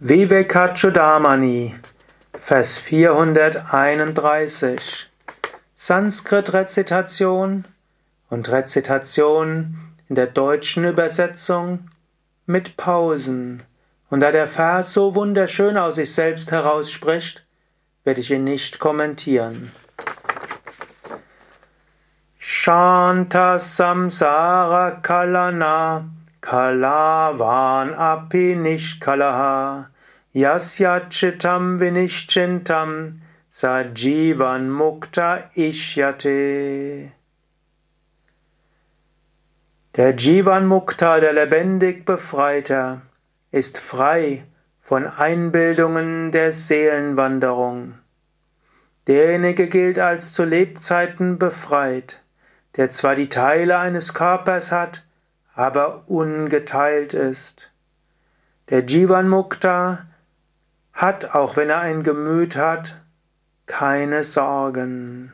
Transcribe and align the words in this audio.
Vivekachudamani, 0.00 1.76
Vers 2.42 2.78
431. 2.78 5.08
Sanskrit-Rezitation 5.76 7.64
und 8.28 8.50
Rezitation 8.50 9.76
in 10.08 10.16
der 10.16 10.26
deutschen 10.26 10.84
Übersetzung 10.84 11.90
mit 12.44 12.76
Pausen. 12.76 13.62
Und 14.10 14.18
da 14.18 14.32
der 14.32 14.48
Vers 14.48 14.92
so 14.92 15.14
wunderschön 15.14 15.78
aus 15.78 15.94
sich 15.94 16.12
selbst 16.12 16.50
herausspricht, 16.50 17.46
werde 18.02 18.20
ich 18.20 18.32
ihn 18.32 18.42
nicht 18.42 18.80
kommentieren. 18.80 19.70
Shanta 22.36 23.60
Samsara 23.60 24.90
Kalana 25.02 26.08
Kalavan 26.44 27.94
api 27.96 28.54
nishkalaha 28.54 29.86
yasya 30.34 31.08
chitam 31.08 31.78
vinishchintam 31.80 33.20
sajivan 33.50 34.68
mukta 34.68 35.48
ishyate. 35.56 37.12
Der 39.96 40.12
Jivan 40.12 40.66
Mukta, 40.66 41.20
der 41.20 41.32
lebendig 41.32 42.04
Befreiter, 42.04 43.02
ist 43.52 43.78
frei 43.78 44.44
von 44.82 45.06
Einbildungen 45.06 46.30
der 46.30 46.52
Seelenwanderung. 46.52 47.94
Derjenige 49.06 49.68
gilt 49.68 50.00
als 50.00 50.32
zu 50.32 50.44
Lebzeiten 50.44 51.38
befreit, 51.38 52.22
der 52.76 52.90
zwar 52.90 53.14
die 53.14 53.28
Teile 53.28 53.78
eines 53.78 54.12
Körpers 54.12 54.72
hat, 54.72 55.03
aber 55.54 56.04
ungeteilt 56.06 57.14
ist. 57.14 57.70
Der 58.70 58.84
Jivan 58.84 59.28
Mukta 59.28 60.06
hat, 60.92 61.34
auch 61.34 61.56
wenn 61.56 61.70
er 61.70 61.80
ein 61.80 62.02
Gemüt 62.02 62.56
hat, 62.56 63.00
keine 63.66 64.24
Sorgen. 64.24 65.32